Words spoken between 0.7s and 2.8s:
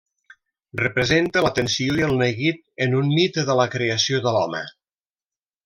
Representa l'atenció i el neguit